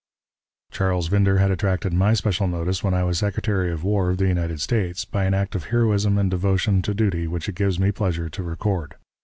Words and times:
Charles 0.71 1.11
Winder 1.11 1.37
had 1.37 1.51
attracted 1.51 1.93
my 1.93 2.15
special 2.15 2.47
notice, 2.47 2.83
when 2.83 2.95
I 2.95 3.03
was 3.03 3.19
Secretary 3.19 3.71
of 3.71 3.83
War 3.83 4.09
of 4.09 4.17
the 4.17 4.27
United 4.27 4.59
States, 4.59 5.05
by 5.05 5.25
an 5.25 5.35
act 5.35 5.53
of 5.53 5.65
heroism 5.65 6.17
and 6.17 6.31
devotion 6.31 6.81
to 6.81 6.95
duty 6.95 7.27
which 7.27 7.47
it 7.47 7.53
gives 7.53 7.77
me 7.79 7.91
pleasure 7.91 8.27
to 8.27 8.41
record. 8.41 8.95